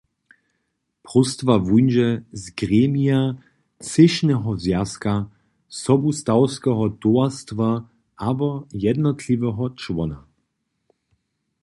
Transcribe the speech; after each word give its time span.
Próstwa 1.05 1.55
wuńdźe 1.67 2.09
z 2.41 2.43
gremija 2.59 3.21
třěšneho 3.83 4.49
zwjazka, 4.63 5.13
sobustawskeho 5.83 6.85
towarstwa 7.01 7.69
abo 8.29 8.49
jednotliweho 8.85 9.65
čłona. 9.81 10.19